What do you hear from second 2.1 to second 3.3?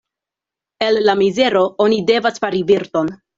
devas fari virton.